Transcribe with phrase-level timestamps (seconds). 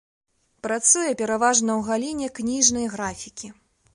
[0.67, 3.47] Працуе пераважна ў галіне кніжнай графікі.